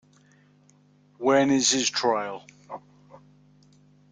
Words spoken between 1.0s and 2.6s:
When is his trial?